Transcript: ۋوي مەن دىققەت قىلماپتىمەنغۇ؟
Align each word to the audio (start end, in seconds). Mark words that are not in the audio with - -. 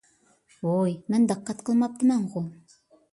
ۋوي 0.69 0.95
مەن 1.15 1.27
دىققەت 1.31 1.61
قىلماپتىمەنغۇ؟ 1.67 2.43